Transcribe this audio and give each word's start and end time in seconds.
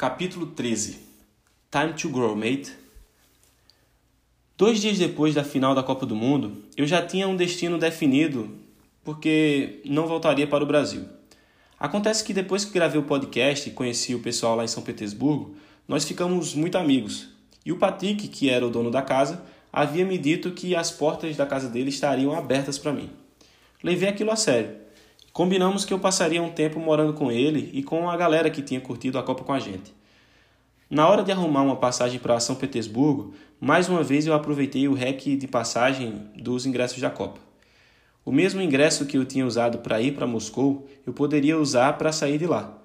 Capítulo 0.00 0.46
13 0.46 0.96
Time 1.70 1.92
to 1.92 2.08
Grow, 2.08 2.34
Mate. 2.34 2.72
Dois 4.56 4.80
dias 4.80 4.96
depois 4.96 5.34
da 5.34 5.44
final 5.44 5.74
da 5.74 5.82
Copa 5.82 6.06
do 6.06 6.16
Mundo, 6.16 6.64
eu 6.74 6.86
já 6.86 7.06
tinha 7.06 7.28
um 7.28 7.36
destino 7.36 7.76
definido 7.76 8.50
porque 9.04 9.82
não 9.84 10.06
voltaria 10.06 10.46
para 10.46 10.64
o 10.64 10.66
Brasil. 10.66 11.04
Acontece 11.78 12.24
que 12.24 12.32
depois 12.32 12.64
que 12.64 12.72
gravei 12.72 12.98
o 12.98 13.04
podcast 13.04 13.68
e 13.68 13.74
conheci 13.74 14.14
o 14.14 14.20
pessoal 14.20 14.56
lá 14.56 14.64
em 14.64 14.68
São 14.68 14.82
Petersburgo, 14.82 15.54
nós 15.86 16.06
ficamos 16.06 16.54
muito 16.54 16.78
amigos. 16.78 17.28
E 17.62 17.70
o 17.70 17.76
Patrick, 17.76 18.26
que 18.28 18.48
era 18.48 18.66
o 18.66 18.70
dono 18.70 18.90
da 18.90 19.02
casa, 19.02 19.44
havia 19.70 20.06
me 20.06 20.16
dito 20.16 20.52
que 20.52 20.74
as 20.74 20.90
portas 20.90 21.36
da 21.36 21.44
casa 21.44 21.68
dele 21.68 21.90
estariam 21.90 22.32
abertas 22.32 22.78
para 22.78 22.94
mim. 22.94 23.10
Levei 23.84 24.08
aquilo 24.08 24.30
a 24.30 24.36
sério. 24.36 24.79
Combinamos 25.40 25.86
que 25.86 25.94
eu 25.94 25.98
passaria 25.98 26.42
um 26.42 26.50
tempo 26.50 26.78
morando 26.78 27.14
com 27.14 27.32
ele 27.32 27.70
e 27.72 27.82
com 27.82 28.10
a 28.10 28.14
galera 28.14 28.50
que 28.50 28.60
tinha 28.60 28.78
curtido 28.78 29.18
a 29.18 29.22
Copa 29.22 29.42
com 29.42 29.54
a 29.54 29.58
gente. 29.58 29.90
Na 30.90 31.08
hora 31.08 31.22
de 31.22 31.32
arrumar 31.32 31.62
uma 31.62 31.76
passagem 31.76 32.20
para 32.20 32.38
São 32.38 32.54
Petersburgo, 32.54 33.32
mais 33.58 33.88
uma 33.88 34.02
vez 34.02 34.26
eu 34.26 34.34
aproveitei 34.34 34.86
o 34.86 34.92
REC 34.92 35.38
de 35.38 35.48
passagem 35.48 36.30
dos 36.36 36.66
ingressos 36.66 37.00
da 37.00 37.08
Copa. 37.08 37.40
O 38.22 38.30
mesmo 38.30 38.60
ingresso 38.60 39.06
que 39.06 39.16
eu 39.16 39.24
tinha 39.24 39.46
usado 39.46 39.78
para 39.78 39.98
ir 40.02 40.12
para 40.12 40.26
Moscou, 40.26 40.86
eu 41.06 41.12
poderia 41.14 41.56
usar 41.56 41.94
para 41.96 42.12
sair 42.12 42.36
de 42.36 42.46
lá. 42.46 42.76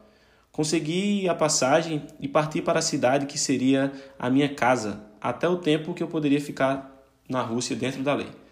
Consegui 0.50 1.28
a 1.28 1.36
passagem 1.36 2.04
e 2.22 2.28
parti 2.30 2.62
para 2.62 2.80
a 2.80 2.82
cidade 2.82 3.26
que 3.26 3.38
seria 3.38 3.92
a 4.18 4.30
minha 4.30 4.48
casa, 4.48 5.04
até 5.20 5.46
o 5.46 5.58
tempo 5.58 5.94
que 5.94 6.02
eu 6.02 6.08
poderia 6.08 6.40
ficar 6.40 7.04
na 7.28 7.42
Rússia 7.42 7.76
dentro 7.76 8.02
da 8.02 8.14
lei. 8.14 8.45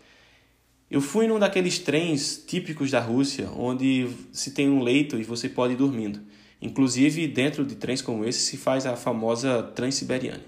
Eu 0.93 1.01
fui 1.01 1.25
num 1.25 1.39
daqueles 1.39 1.79
trens 1.79 2.43
típicos 2.45 2.91
da 2.91 2.99
Rússia, 2.99 3.49
onde 3.57 4.07
se 4.31 4.51
tem 4.51 4.69
um 4.69 4.83
leito 4.83 5.17
e 5.17 5.23
você 5.23 5.49
pode 5.49 5.73
ir 5.73 5.75
dormindo. 5.75 6.21
Inclusive, 6.61 7.27
dentro 7.27 7.65
de 7.65 7.73
trens 7.73 7.99
como 7.99 8.23
esse 8.23 8.41
se 8.41 8.57
faz 8.57 8.85
a 8.85 8.95
famosa 8.95 9.63
Transiberiana. 9.63 10.43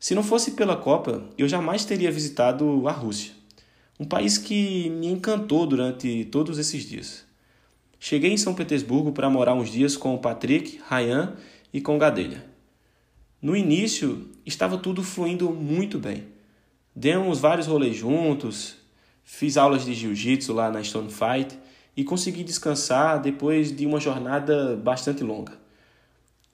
Se 0.00 0.14
não 0.14 0.22
fosse 0.22 0.52
pela 0.52 0.74
Copa, 0.74 1.22
eu 1.36 1.46
jamais 1.46 1.84
teria 1.84 2.10
visitado 2.10 2.88
a 2.88 2.92
Rússia, 2.92 3.32
um 4.00 4.06
país 4.06 4.38
que 4.38 4.88
me 4.88 5.08
encantou 5.08 5.66
durante 5.66 6.24
todos 6.32 6.58
esses 6.58 6.82
dias. 6.88 7.26
Cheguei 8.00 8.32
em 8.32 8.38
São 8.38 8.54
Petersburgo 8.54 9.12
para 9.12 9.28
morar 9.28 9.52
uns 9.52 9.70
dias 9.70 9.98
com 9.98 10.14
o 10.14 10.18
Patrick, 10.18 10.80
Ryan 10.88 11.36
e 11.74 11.82
com 11.82 11.98
Gadelha. 11.98 12.42
No 13.42 13.54
início, 13.54 14.30
estava 14.46 14.78
tudo 14.78 15.02
fluindo 15.02 15.50
muito 15.50 15.98
bem. 15.98 16.31
Demos 16.94 17.40
vários 17.40 17.66
rolês 17.66 17.96
juntos, 17.96 18.76
fiz 19.24 19.56
aulas 19.56 19.84
de 19.84 19.94
jiu-jitsu 19.94 20.52
lá 20.52 20.70
na 20.70 20.82
Stone 20.84 21.10
Fight 21.10 21.58
e 21.96 22.04
consegui 22.04 22.44
descansar 22.44 23.20
depois 23.20 23.74
de 23.74 23.86
uma 23.86 23.98
jornada 23.98 24.76
bastante 24.76 25.24
longa. 25.24 25.52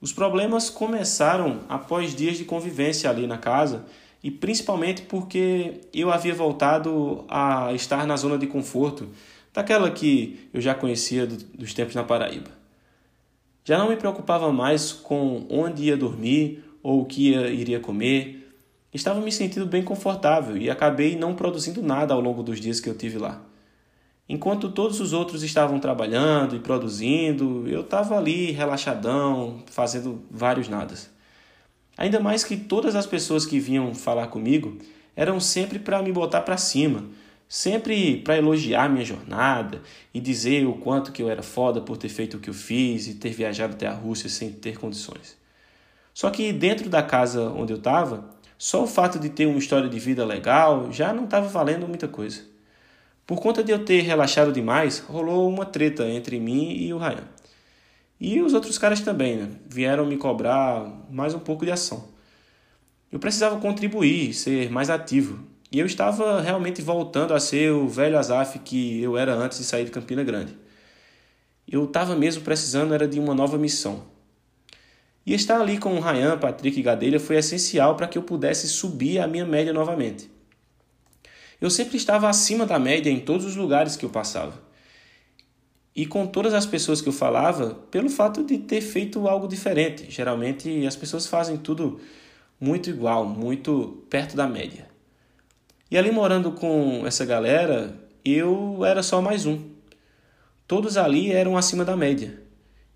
Os 0.00 0.12
problemas 0.12 0.70
começaram 0.70 1.62
após 1.68 2.14
dias 2.14 2.38
de 2.38 2.44
convivência 2.44 3.10
ali 3.10 3.26
na 3.26 3.36
casa 3.36 3.84
e 4.22 4.30
principalmente 4.30 5.02
porque 5.02 5.80
eu 5.92 6.12
havia 6.12 6.34
voltado 6.34 7.24
a 7.28 7.72
estar 7.72 8.06
na 8.06 8.16
zona 8.16 8.38
de 8.38 8.46
conforto, 8.46 9.08
daquela 9.52 9.90
que 9.90 10.48
eu 10.54 10.60
já 10.60 10.72
conhecia 10.72 11.26
dos 11.26 11.74
tempos 11.74 11.96
na 11.96 12.04
Paraíba. 12.04 12.50
Já 13.64 13.76
não 13.76 13.88
me 13.88 13.96
preocupava 13.96 14.52
mais 14.52 14.92
com 14.92 15.46
onde 15.50 15.84
ia 15.84 15.96
dormir 15.96 16.64
ou 16.80 17.02
o 17.02 17.04
que 17.04 17.34
iria 17.34 17.80
comer, 17.80 18.37
Estava 18.92 19.20
me 19.20 19.30
sentindo 19.30 19.66
bem 19.66 19.82
confortável 19.82 20.56
e 20.56 20.70
acabei 20.70 21.16
não 21.16 21.34
produzindo 21.34 21.82
nada 21.82 22.14
ao 22.14 22.20
longo 22.20 22.42
dos 22.42 22.58
dias 22.58 22.80
que 22.80 22.88
eu 22.88 22.94
tive 22.94 23.18
lá. 23.18 23.42
Enquanto 24.26 24.70
todos 24.70 25.00
os 25.00 25.12
outros 25.12 25.42
estavam 25.42 25.78
trabalhando 25.78 26.56
e 26.56 26.60
produzindo, 26.60 27.66
eu 27.66 27.82
estava 27.82 28.16
ali 28.16 28.50
relaxadão, 28.50 29.62
fazendo 29.66 30.22
vários 30.30 30.68
nadas. 30.68 31.10
Ainda 31.96 32.20
mais 32.20 32.44
que 32.44 32.56
todas 32.56 32.94
as 32.94 33.06
pessoas 33.06 33.44
que 33.44 33.58
vinham 33.58 33.94
falar 33.94 34.28
comigo 34.28 34.78
eram 35.16 35.40
sempre 35.40 35.78
para 35.78 36.02
me 36.02 36.12
botar 36.12 36.42
para 36.42 36.56
cima, 36.56 37.04
sempre 37.48 38.18
para 38.18 38.36
elogiar 38.36 38.88
minha 38.88 39.04
jornada 39.04 39.82
e 40.14 40.20
dizer 40.20 40.66
o 40.66 40.74
quanto 40.74 41.10
que 41.10 41.22
eu 41.22 41.28
era 41.30 41.42
foda 41.42 41.80
por 41.80 41.96
ter 41.96 42.08
feito 42.08 42.36
o 42.36 42.40
que 42.40 42.50
eu 42.50 42.54
fiz 42.54 43.08
e 43.08 43.14
ter 43.14 43.30
viajado 43.30 43.74
até 43.74 43.86
a 43.86 43.92
Rússia 43.92 44.28
sem 44.28 44.52
ter 44.52 44.78
condições. 44.78 45.36
Só 46.14 46.30
que 46.30 46.52
dentro 46.52 46.88
da 46.90 47.02
casa 47.02 47.50
onde 47.50 47.72
eu 47.72 47.78
estava, 47.78 48.28
só 48.58 48.82
o 48.82 48.86
fato 48.88 49.20
de 49.20 49.28
ter 49.28 49.46
uma 49.46 49.58
história 49.58 49.88
de 49.88 49.98
vida 50.00 50.24
legal 50.24 50.90
já 50.90 51.12
não 51.12 51.24
estava 51.24 51.46
valendo 51.46 51.86
muita 51.86 52.08
coisa. 52.08 52.42
Por 53.24 53.40
conta 53.40 53.62
de 53.62 53.70
eu 53.70 53.84
ter 53.84 54.00
relaxado 54.00 54.52
demais, 54.52 54.98
rolou 54.98 55.48
uma 55.48 55.64
treta 55.64 56.08
entre 56.08 56.40
mim 56.40 56.72
e 56.72 56.92
o 56.92 56.98
Ryan. 56.98 57.28
E 58.20 58.40
os 58.40 58.52
outros 58.54 58.76
caras 58.76 59.00
também, 59.00 59.36
né? 59.36 59.48
Vieram 59.68 60.04
me 60.04 60.16
cobrar 60.16 60.90
mais 61.08 61.34
um 61.34 61.38
pouco 61.38 61.64
de 61.64 61.70
ação. 61.70 62.08
Eu 63.12 63.20
precisava 63.20 63.60
contribuir, 63.60 64.34
ser 64.34 64.70
mais 64.70 64.90
ativo. 64.90 65.38
E 65.70 65.78
eu 65.78 65.86
estava 65.86 66.40
realmente 66.40 66.82
voltando 66.82 67.34
a 67.34 67.38
ser 67.38 67.70
o 67.70 67.86
velho 67.86 68.18
Azaf 68.18 68.58
que 68.58 69.00
eu 69.00 69.16
era 69.16 69.34
antes 69.34 69.58
de 69.58 69.64
sair 69.64 69.84
de 69.84 69.90
Campina 69.92 70.24
Grande. 70.24 70.56
Eu 71.70 71.84
estava 71.84 72.16
mesmo 72.16 72.42
precisando 72.42 72.92
era 72.92 73.06
de 73.06 73.20
uma 73.20 73.34
nova 73.34 73.56
missão. 73.56 74.02
E 75.26 75.34
estar 75.34 75.60
ali 75.60 75.78
com 75.78 75.94
o 75.94 76.00
Ryan, 76.00 76.38
Patrick 76.38 76.78
e 76.78 76.82
Gadelha 76.82 77.20
foi 77.20 77.36
essencial 77.36 77.96
para 77.96 78.06
que 78.06 78.16
eu 78.16 78.22
pudesse 78.22 78.66
subir 78.66 79.18
a 79.18 79.26
minha 79.26 79.44
média 79.44 79.72
novamente. 79.72 80.30
Eu 81.60 81.70
sempre 81.70 81.96
estava 81.96 82.28
acima 82.28 82.64
da 82.64 82.78
média 82.78 83.10
em 83.10 83.20
todos 83.20 83.44
os 83.44 83.56
lugares 83.56 83.96
que 83.96 84.04
eu 84.04 84.10
passava. 84.10 84.62
E 85.94 86.06
com 86.06 86.26
todas 86.26 86.54
as 86.54 86.64
pessoas 86.64 87.00
que 87.00 87.08
eu 87.08 87.12
falava, 87.12 87.74
pelo 87.90 88.08
fato 88.08 88.44
de 88.44 88.58
ter 88.58 88.80
feito 88.80 89.26
algo 89.26 89.48
diferente. 89.48 90.08
Geralmente 90.08 90.86
as 90.86 90.94
pessoas 90.94 91.26
fazem 91.26 91.56
tudo 91.56 92.00
muito 92.60 92.88
igual, 92.88 93.26
muito 93.26 94.04
perto 94.08 94.36
da 94.36 94.46
média. 94.46 94.88
E 95.90 95.98
ali 95.98 96.10
morando 96.10 96.52
com 96.52 97.04
essa 97.06 97.24
galera, 97.24 97.98
eu 98.24 98.84
era 98.84 99.02
só 99.02 99.20
mais 99.20 99.46
um. 99.46 99.58
Todos 100.66 100.96
ali 100.96 101.32
eram 101.32 101.56
acima 101.56 101.84
da 101.84 101.96
média. 101.96 102.42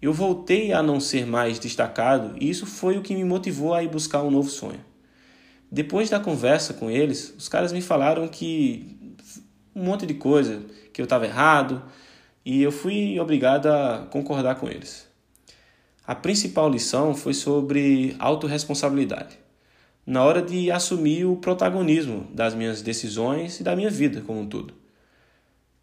Eu 0.03 0.13
voltei 0.13 0.73
a 0.73 0.83
não 0.83 0.99
ser 0.99 1.25
mais 1.25 1.61
destacado 1.61 2.35
e 2.41 2.51
isso 2.51 2.67
foi 2.67 2.99
o 2.99 3.03
que 3.03 3.15
me 3.15 3.23
motivou 3.23 3.73
a 3.73 3.85
ir 3.85 3.89
buscar 3.89 4.25
um 4.25 4.33
novo 4.33 4.51
sonho. 4.51 4.85
Depois 5.71 6.11
da 6.11 6.19
conversa 6.19 6.75
com 6.75 6.91
eles, 6.91 7.33
os 7.39 7.49
caras 7.49 7.73
me 7.73 7.81
falaram 7.81 8.27
que 8.27 9.15
um 9.73 9.85
monte 9.85 10.05
de 10.05 10.15
coisa, 10.15 10.61
que 10.93 11.01
eu 11.01 11.05
estava 11.05 11.25
errado, 11.25 11.81
e 12.45 12.61
eu 12.61 12.73
fui 12.73 13.21
obrigado 13.21 13.67
a 13.69 14.09
concordar 14.11 14.57
com 14.57 14.69
eles. 14.69 15.07
A 16.05 16.17
principal 16.17 16.69
lição 16.69 17.15
foi 17.15 17.33
sobre 17.33 18.17
autorresponsabilidade, 18.19 19.39
na 20.05 20.25
hora 20.25 20.43
de 20.43 20.69
assumir 20.69 21.27
o 21.27 21.37
protagonismo 21.37 22.27
das 22.35 22.57
minhas 22.57 22.83
decisões 22.83 23.61
e 23.61 23.63
da 23.63 23.77
minha 23.77 23.89
vida 23.89 24.21
como 24.21 24.41
um 24.41 24.49
todo. 24.49 24.75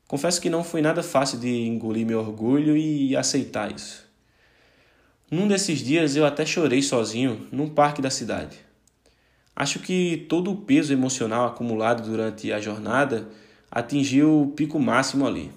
Confesso 0.10 0.42
que 0.42 0.50
não 0.50 0.62
foi 0.62 0.82
nada 0.82 1.02
fácil 1.02 1.40
de 1.40 1.66
engolir 1.66 2.06
meu 2.06 2.20
orgulho 2.20 2.76
e 2.76 3.16
aceitar 3.16 3.74
isso. 3.74 4.09
Num 5.32 5.48
desses 5.48 5.80
dias 5.80 6.16
eu 6.16 6.26
até 6.26 6.46
chorei 6.46 6.82
sozinho 6.82 7.48
num 7.52 7.70
parque 7.70 8.02
da 8.02 8.10
cidade. 8.10 8.58
Acho 9.56 9.80
que 9.80 10.26
todo 10.28 10.52
o 10.52 10.58
peso 10.58 10.92
emocional 10.92 11.48
acumulado 11.48 12.02
durante 12.10 12.52
a 12.52 12.60
jornada 12.60 13.30
atingiu 13.70 14.42
o 14.42 14.52
pico 14.52 14.80
máximo 14.80 15.28
ali. 15.28 15.52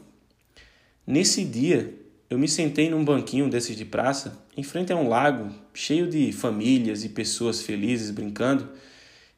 Nesse 1.07 1.45
dia, 1.45 1.95
eu 2.29 2.39
me 2.39 2.49
sentei 2.49 2.91
num 2.91 3.05
banquinho 3.05 3.49
desses 3.49 3.77
de 3.77 3.85
praça, 3.85 4.39
em 4.57 4.63
frente 4.63 4.93
a 4.93 4.97
um 4.97 5.09
lago 5.09 5.51
cheio 5.73 6.09
de 6.09 6.33
famílias 6.33 7.05
e 7.05 7.09
pessoas 7.09 7.63
felizes 7.63 8.11
brincando, 8.11 8.69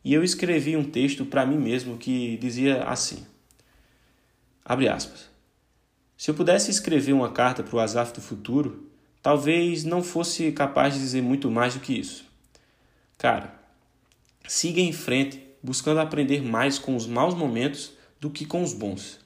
e 0.05 0.13
eu 0.13 0.25
escrevi 0.25 0.77
um 0.77 0.85
texto 0.85 1.25
para 1.25 1.47
mim 1.47 1.59
mesmo 1.59 1.97
que 1.97 2.37
dizia 2.39 2.85
assim: 2.85 3.25
Abre 4.65 4.89
aspas. 4.89 5.29
Se 6.17 6.31
eu 6.31 6.35
pudesse 6.35 6.71
escrever 6.71 7.13
uma 7.13 7.33
carta 7.33 7.63
para 7.63 7.77
o 7.77 7.81
Azaf 7.81 8.13
do 8.13 8.21
futuro, 8.21 8.91
talvez 9.25 9.85
não 9.85 10.03
fosse 10.03 10.53
capaz 10.53 10.93
de 10.93 11.01
dizer 11.01 11.23
muito 11.23 11.51
mais 11.51 11.73
do 11.73 11.81
que 11.81 11.99
isso. 11.99 12.27
Cara, 13.17 13.55
siga 14.47 14.83
em 14.83 14.93
frente, 14.93 15.43
buscando 15.63 16.01
aprender 16.01 16.43
mais 16.43 16.79
com 16.79 16.95
os 16.95 17.07
maus 17.07 17.35
momentos 17.35 17.95
do 18.21 18.29
que 18.29 18.45
com 18.45 18.63
os 18.63 18.75
bons. 18.75 19.19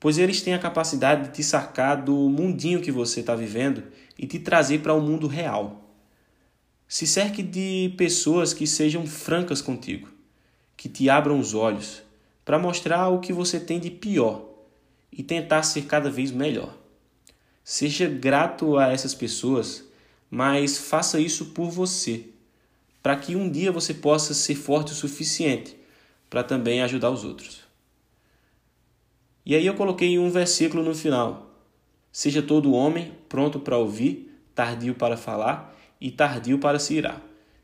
Pois 0.00 0.18
eles 0.18 0.42
têm 0.42 0.52
a 0.52 0.58
capacidade 0.58 1.28
de 1.28 1.34
te 1.36 1.44
sacar 1.44 2.02
do 2.02 2.28
mundinho 2.28 2.82
que 2.82 2.90
você 2.90 3.20
está 3.20 3.36
vivendo 3.36 3.84
e 4.18 4.26
te 4.26 4.40
trazer 4.40 4.80
para 4.80 4.94
o 4.94 4.98
um 4.98 5.06
mundo 5.06 5.28
real. 5.28 5.94
Se 6.88 7.06
cerque 7.06 7.40
de 7.40 7.94
pessoas 7.96 8.52
que 8.52 8.66
sejam 8.66 9.06
francas 9.06 9.62
contigo, 9.62 10.08
que 10.76 10.88
te 10.88 11.08
abram 11.08 11.38
os 11.38 11.54
olhos, 11.54 12.02
para 12.44 12.58
mostrar 12.58 13.10
o 13.10 13.20
que 13.20 13.32
você 13.32 13.60
tem 13.60 13.78
de 13.78 13.92
pior 13.92 14.44
e 15.12 15.22
tentar 15.22 15.62
ser 15.62 15.82
cada 15.82 16.10
vez 16.10 16.32
melhor. 16.32 16.76
Seja 17.70 18.08
grato 18.08 18.78
a 18.78 18.90
essas 18.90 19.14
pessoas, 19.14 19.84
mas 20.30 20.78
faça 20.78 21.20
isso 21.20 21.50
por 21.50 21.68
você, 21.70 22.24
para 23.02 23.14
que 23.14 23.36
um 23.36 23.50
dia 23.50 23.70
você 23.70 23.92
possa 23.92 24.32
ser 24.32 24.54
forte 24.54 24.92
o 24.92 24.94
suficiente 24.94 25.76
para 26.30 26.42
também 26.42 26.80
ajudar 26.80 27.10
os 27.10 27.24
outros. 27.24 27.60
E 29.44 29.54
aí 29.54 29.66
eu 29.66 29.74
coloquei 29.74 30.18
um 30.18 30.30
versículo 30.30 30.82
no 30.82 30.94
final: 30.94 31.60
Seja 32.10 32.40
todo 32.40 32.72
homem 32.72 33.12
pronto 33.28 33.60
para 33.60 33.76
ouvir, 33.76 34.34
tardio 34.54 34.94
para 34.94 35.18
falar 35.18 35.76
e 36.00 36.10
tardio 36.10 36.58
para 36.58 36.78
se 36.78 36.94
irar, 36.94 37.20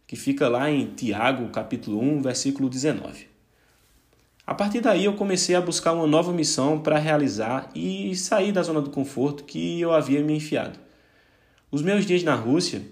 que 0.07 0.17
fica 0.17 0.50
lá 0.50 0.71
em 0.71 0.85
Tiago, 0.89 1.49
capítulo 1.49 1.99
1, 1.99 2.21
versículo 2.21 2.69
19. 2.69 3.34
A 4.46 4.52
partir 4.52 4.82
daí 4.82 5.06
eu 5.06 5.14
comecei 5.14 5.55
a 5.55 5.61
buscar 5.61 5.93
uma 5.93 6.06
nova 6.06 6.31
missão 6.31 6.79
para 6.79 6.99
realizar 6.99 7.70
e 7.75 8.14
sair 8.14 8.52
da 8.52 8.62
zona 8.62 8.82
do 8.82 8.91
conforto 8.91 9.44
que 9.44 9.81
eu 9.81 9.91
havia 9.91 10.23
me 10.23 10.37
enfiado. 10.37 10.79
Os 11.70 11.81
meus 11.81 12.05
dias 12.05 12.23
na 12.23 12.35
Rússia 12.35 12.82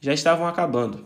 já 0.00 0.14
estavam 0.14 0.46
acabando. 0.46 1.04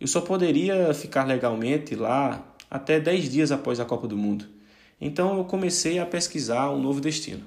Eu 0.00 0.06
só 0.06 0.20
poderia 0.20 0.94
ficar 0.94 1.24
legalmente 1.24 1.96
lá 1.96 2.46
até 2.70 3.00
10 3.00 3.28
dias 3.28 3.50
após 3.50 3.80
a 3.80 3.84
Copa 3.84 4.06
do 4.06 4.16
Mundo. 4.16 4.46
Então 5.00 5.36
eu 5.38 5.44
comecei 5.44 5.98
a 5.98 6.06
pesquisar 6.06 6.70
um 6.70 6.80
novo 6.80 7.00
destino. 7.00 7.42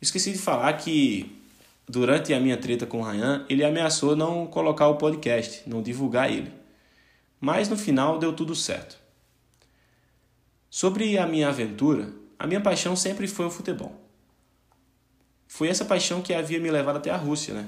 Esqueci 0.00 0.30
de 0.30 0.38
falar 0.38 0.72
que 0.74 1.42
durante 1.88 2.32
a 2.32 2.38
minha 2.38 2.56
treta 2.56 2.86
com 2.86 3.00
o 3.00 3.02
Ryan, 3.02 3.44
ele 3.48 3.64
ameaçou 3.64 4.14
não 4.14 4.46
colocar 4.46 4.86
o 4.86 4.96
podcast, 4.96 5.68
não 5.68 5.82
divulgar 5.82 6.30
ele. 6.30 6.52
Mas 7.40 7.68
no 7.68 7.76
final 7.76 8.18
deu 8.18 8.32
tudo 8.32 8.54
certo. 8.54 9.01
Sobre 10.74 11.18
a 11.18 11.26
minha 11.26 11.48
aventura, 11.48 12.14
a 12.38 12.46
minha 12.46 12.58
paixão 12.58 12.96
sempre 12.96 13.28
foi 13.28 13.44
o 13.44 13.50
futebol. 13.50 13.92
Foi 15.46 15.68
essa 15.68 15.84
paixão 15.84 16.22
que 16.22 16.32
havia 16.32 16.58
me 16.58 16.70
levado 16.70 16.96
até 16.96 17.10
a 17.10 17.16
Rússia, 17.18 17.52
né? 17.52 17.66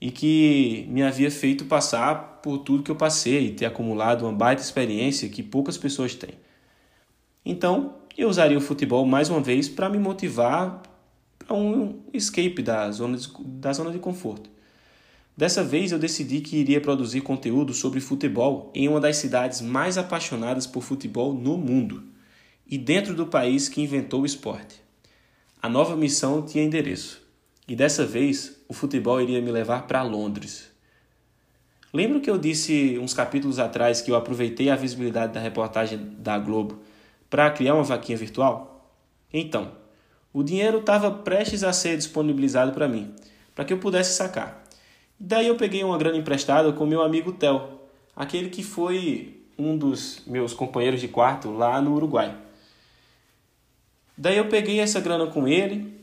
E 0.00 0.10
que 0.10 0.84
me 0.90 1.00
havia 1.00 1.30
feito 1.30 1.64
passar 1.66 2.40
por 2.42 2.58
tudo 2.58 2.82
que 2.82 2.90
eu 2.90 2.96
passei 2.96 3.46
e 3.46 3.50
ter 3.52 3.66
acumulado 3.66 4.22
uma 4.22 4.32
baita 4.32 4.60
experiência 4.60 5.28
que 5.28 5.44
poucas 5.44 5.78
pessoas 5.78 6.16
têm. 6.16 6.34
Então, 7.46 7.94
eu 8.18 8.28
usaria 8.28 8.58
o 8.58 8.60
futebol 8.60 9.06
mais 9.06 9.28
uma 9.30 9.40
vez 9.40 9.68
para 9.68 9.88
me 9.88 9.98
motivar 10.00 10.82
para 11.38 11.54
um 11.54 12.02
escape 12.12 12.62
da 12.62 12.90
zona, 12.90 13.16
de, 13.16 13.28
da 13.44 13.72
zona 13.72 13.92
de 13.92 14.00
conforto. 14.00 14.50
Dessa 15.36 15.64
vez 15.64 15.92
eu 15.92 15.98
decidi 15.98 16.40
que 16.40 16.56
iria 16.56 16.80
produzir 16.80 17.22
conteúdo 17.22 17.72
sobre 17.72 18.00
futebol 18.00 18.70
em 18.74 18.86
uma 18.86 19.00
das 19.00 19.16
cidades 19.16 19.62
mais 19.62 19.96
apaixonadas 19.96 20.66
por 20.66 20.82
futebol 20.82 21.32
no 21.32 21.56
mundo 21.56 22.04
e 22.66 22.76
dentro 22.76 23.14
do 23.14 23.26
país 23.26 23.68
que 23.68 23.80
inventou 23.80 24.22
o 24.22 24.26
esporte. 24.26 24.82
A 25.60 25.68
nova 25.68 25.96
missão 25.96 26.42
tinha 26.42 26.64
endereço 26.64 27.22
e 27.66 27.74
dessa 27.74 28.04
vez 28.04 28.60
o 28.68 28.74
futebol 28.74 29.20
iria 29.20 29.40
me 29.40 29.50
levar 29.50 29.86
para 29.86 30.02
Londres. 30.02 30.70
Lembro 31.94 32.20
que 32.20 32.30
eu 32.30 32.38
disse 32.38 32.98
uns 32.98 33.14
capítulos 33.14 33.58
atrás 33.58 34.00
que 34.00 34.10
eu 34.10 34.16
aproveitei 34.16 34.68
a 34.68 34.76
visibilidade 34.76 35.32
da 35.32 35.40
reportagem 35.40 36.14
da 36.18 36.38
Globo 36.38 36.80
para 37.30 37.50
criar 37.50 37.74
uma 37.74 37.84
vaquinha 37.84 38.18
virtual? 38.18 38.90
Então, 39.32 39.72
o 40.32 40.42
dinheiro 40.42 40.78
estava 40.78 41.10
prestes 41.10 41.62
a 41.62 41.72
ser 41.72 41.96
disponibilizado 41.96 42.72
para 42.72 42.88
mim, 42.88 43.14
para 43.54 43.64
que 43.64 43.72
eu 43.72 43.78
pudesse 43.78 44.14
sacar. 44.14 44.61
Daí 45.24 45.46
eu 45.46 45.54
peguei 45.54 45.84
uma 45.84 45.96
grana 45.96 46.18
emprestada 46.18 46.72
com 46.72 46.84
meu 46.84 47.00
amigo 47.00 47.30
Tel, 47.30 47.88
aquele 48.14 48.50
que 48.50 48.60
foi 48.60 49.40
um 49.56 49.78
dos 49.78 50.20
meus 50.26 50.52
companheiros 50.52 51.00
de 51.00 51.06
quarto 51.06 51.52
lá 51.52 51.80
no 51.80 51.94
Uruguai. 51.94 52.36
Daí 54.18 54.36
eu 54.36 54.48
peguei 54.48 54.80
essa 54.80 55.00
grana 55.00 55.28
com 55.28 55.46
ele 55.46 55.96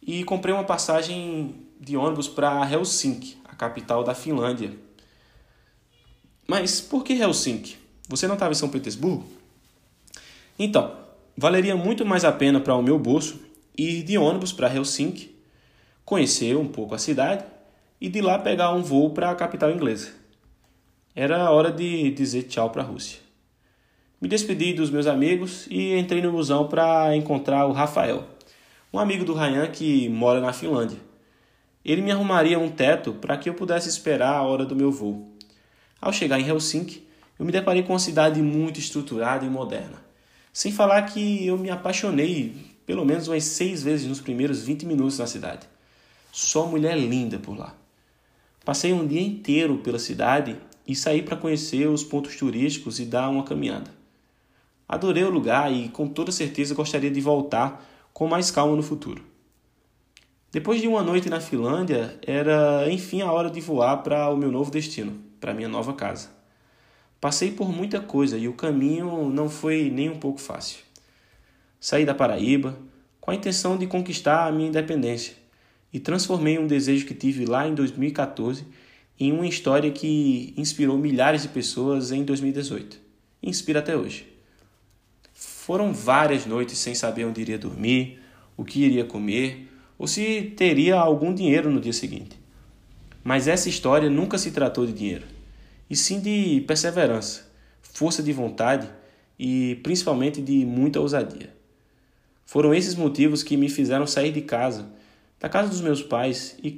e 0.00 0.24
comprei 0.24 0.54
uma 0.54 0.64
passagem 0.64 1.54
de 1.78 1.98
ônibus 1.98 2.28
para 2.28 2.66
Helsinki, 2.72 3.36
a 3.44 3.54
capital 3.54 4.02
da 4.02 4.14
Finlândia. 4.14 4.72
Mas 6.48 6.80
por 6.80 7.04
que 7.04 7.12
Helsinki? 7.12 7.76
Você 8.08 8.26
não 8.26 8.36
estava 8.36 8.52
em 8.52 8.56
São 8.56 8.70
Petersburgo? 8.70 9.26
Então, 10.58 10.96
Valeria 11.36 11.76
muito 11.76 12.06
mais 12.06 12.24
a 12.24 12.32
pena 12.32 12.58
para 12.58 12.74
o 12.74 12.82
meu 12.82 12.98
bolso 12.98 13.38
ir 13.76 14.02
de 14.02 14.16
ônibus 14.16 14.50
para 14.50 14.74
Helsinki, 14.74 15.36
conhecer 16.06 16.56
um 16.56 16.66
pouco 16.66 16.94
a 16.94 16.98
cidade 16.98 17.44
e 18.00 18.08
de 18.08 18.20
lá 18.20 18.38
pegar 18.38 18.72
um 18.72 18.82
voo 18.82 19.10
para 19.10 19.30
a 19.30 19.34
capital 19.34 19.70
inglesa. 19.70 20.12
Era 21.14 21.42
a 21.42 21.50
hora 21.50 21.70
de 21.70 22.10
dizer 22.12 22.44
tchau 22.44 22.70
para 22.70 22.82
a 22.82 22.84
Rússia. 22.84 23.18
Me 24.20 24.28
despedi 24.28 24.72
dos 24.72 24.90
meus 24.90 25.06
amigos 25.06 25.66
e 25.70 25.96
entrei 25.96 26.22
no 26.22 26.32
busão 26.32 26.68
para 26.68 27.14
encontrar 27.16 27.66
o 27.66 27.72
Rafael, 27.72 28.24
um 28.92 28.98
amigo 28.98 29.24
do 29.24 29.34
Ryan 29.34 29.66
que 29.68 30.08
mora 30.08 30.40
na 30.40 30.52
Finlândia. 30.52 30.98
Ele 31.84 32.02
me 32.02 32.12
arrumaria 32.12 32.58
um 32.58 32.70
teto 32.70 33.14
para 33.14 33.36
que 33.36 33.48
eu 33.48 33.54
pudesse 33.54 33.88
esperar 33.88 34.34
a 34.34 34.42
hora 34.42 34.64
do 34.64 34.76
meu 34.76 34.90
voo. 34.90 35.34
Ao 36.00 36.12
chegar 36.12 36.38
em 36.38 36.46
Helsinki, 36.46 37.06
eu 37.38 37.44
me 37.44 37.52
deparei 37.52 37.82
com 37.82 37.92
uma 37.92 37.98
cidade 37.98 38.40
muito 38.42 38.78
estruturada 38.78 39.44
e 39.44 39.50
moderna. 39.50 40.02
Sem 40.52 40.72
falar 40.72 41.02
que 41.02 41.46
eu 41.46 41.56
me 41.56 41.70
apaixonei 41.70 42.54
pelo 42.84 43.04
menos 43.04 43.28
umas 43.28 43.44
seis 43.44 43.82
vezes 43.82 44.06
nos 44.06 44.20
primeiros 44.20 44.62
20 44.62 44.84
minutos 44.84 45.18
na 45.18 45.26
cidade. 45.26 45.66
Só 46.32 46.66
mulher 46.66 46.98
linda 46.98 47.38
por 47.38 47.56
lá. 47.56 47.79
Passei 48.64 48.92
um 48.92 49.06
dia 49.06 49.22
inteiro 49.22 49.78
pela 49.78 49.98
cidade 49.98 50.56
e 50.86 50.94
saí 50.94 51.22
para 51.22 51.36
conhecer 51.36 51.88
os 51.88 52.04
pontos 52.04 52.36
turísticos 52.36 53.00
e 53.00 53.06
dar 53.06 53.30
uma 53.30 53.42
caminhada. 53.42 53.90
Adorei 54.86 55.24
o 55.24 55.30
lugar 55.30 55.72
e 55.72 55.88
com 55.88 56.06
toda 56.06 56.30
certeza 56.30 56.74
gostaria 56.74 57.10
de 57.10 57.20
voltar 57.20 57.86
com 58.12 58.26
mais 58.26 58.50
calma 58.50 58.76
no 58.76 58.82
futuro. 58.82 59.24
Depois 60.52 60.80
de 60.80 60.88
uma 60.88 61.02
noite 61.02 61.30
na 61.30 61.40
Finlândia, 61.40 62.18
era 62.26 62.90
enfim 62.90 63.22
a 63.22 63.32
hora 63.32 63.48
de 63.48 63.60
voar 63.60 63.98
para 63.98 64.28
o 64.28 64.36
meu 64.36 64.50
novo 64.50 64.70
destino, 64.70 65.16
para 65.40 65.54
minha 65.54 65.68
nova 65.68 65.94
casa. 65.94 66.28
Passei 67.20 67.52
por 67.52 67.70
muita 67.70 68.00
coisa 68.00 68.36
e 68.36 68.48
o 68.48 68.52
caminho 68.52 69.30
não 69.30 69.48
foi 69.48 69.90
nem 69.90 70.10
um 70.10 70.18
pouco 70.18 70.40
fácil. 70.40 70.80
Saí 71.78 72.04
da 72.04 72.14
Paraíba 72.14 72.76
com 73.20 73.30
a 73.30 73.34
intenção 73.34 73.78
de 73.78 73.86
conquistar 73.86 74.46
a 74.46 74.52
minha 74.52 74.68
independência 74.68 75.39
e 75.92 75.98
transformei 75.98 76.58
um 76.58 76.66
desejo 76.66 77.06
que 77.06 77.14
tive 77.14 77.44
lá 77.44 77.66
em 77.66 77.74
2014 77.74 78.64
em 79.18 79.32
uma 79.32 79.46
história 79.46 79.90
que 79.90 80.54
inspirou 80.56 80.96
milhares 80.96 81.42
de 81.42 81.48
pessoas 81.48 82.10
em 82.12 82.24
2018 82.24 82.98
e 83.42 83.50
inspira 83.50 83.80
até 83.80 83.96
hoje. 83.96 84.26
Foram 85.34 85.92
várias 85.92 86.46
noites 86.46 86.78
sem 86.78 86.94
saber 86.94 87.24
onde 87.24 87.40
iria 87.40 87.58
dormir, 87.58 88.18
o 88.56 88.64
que 88.64 88.82
iria 88.82 89.04
comer 89.04 89.68
ou 89.98 90.06
se 90.06 90.52
teria 90.56 90.96
algum 90.96 91.34
dinheiro 91.34 91.70
no 91.70 91.80
dia 91.80 91.92
seguinte. 91.92 92.38
Mas 93.22 93.46
essa 93.46 93.68
história 93.68 94.08
nunca 94.08 94.38
se 94.38 94.50
tratou 94.50 94.86
de 94.86 94.92
dinheiro 94.92 95.26
e 95.88 95.96
sim 95.96 96.20
de 96.20 96.64
perseverança, 96.66 97.50
força 97.82 98.22
de 98.22 98.32
vontade 98.32 98.88
e 99.38 99.78
principalmente 99.82 100.40
de 100.40 100.64
muita 100.64 101.00
ousadia. 101.00 101.52
Foram 102.46 102.74
esses 102.74 102.94
motivos 102.94 103.42
que 103.42 103.56
me 103.56 103.68
fizeram 103.68 104.06
sair 104.06 104.32
de 104.32 104.40
casa, 104.40 104.90
da 105.40 105.48
casa 105.48 105.70
dos 105.70 105.80
meus 105.80 106.02
pais 106.02 106.54
e, 106.62 106.68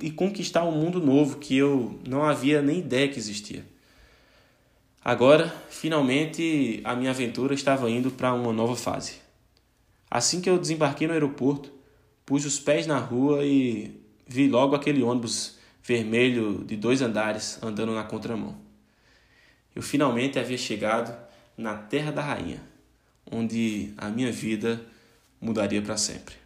e 0.00 0.10
conquistar 0.10 0.64
um 0.64 0.72
mundo 0.72 1.00
novo 1.00 1.38
que 1.38 1.56
eu 1.56 2.00
não 2.06 2.24
havia 2.24 2.60
nem 2.60 2.80
ideia 2.80 3.08
que 3.08 3.18
existia. 3.18 3.64
Agora, 5.04 5.48
finalmente, 5.70 6.80
a 6.82 6.96
minha 6.96 7.10
aventura 7.10 7.54
estava 7.54 7.88
indo 7.88 8.10
para 8.10 8.34
uma 8.34 8.52
nova 8.52 8.74
fase. 8.74 9.14
Assim 10.10 10.40
que 10.40 10.50
eu 10.50 10.58
desembarquei 10.58 11.06
no 11.06 11.12
aeroporto, 11.12 11.72
pus 12.26 12.44
os 12.44 12.58
pés 12.58 12.86
na 12.86 12.98
rua 12.98 13.44
e 13.44 14.00
vi 14.26 14.48
logo 14.48 14.74
aquele 14.74 15.02
ônibus 15.02 15.58
vermelho 15.82 16.64
de 16.64 16.76
dois 16.76 17.02
andares 17.02 17.58
andando 17.62 17.94
na 17.94 18.04
contramão. 18.04 18.56
Eu 19.74 19.82
finalmente 19.82 20.38
havia 20.38 20.58
chegado 20.58 21.16
na 21.56 21.76
Terra 21.76 22.10
da 22.10 22.22
Rainha, 22.22 22.62
onde 23.30 23.92
a 23.96 24.08
minha 24.08 24.30
vida 24.30 24.84
mudaria 25.40 25.80
para 25.80 25.96
sempre. 25.96 26.41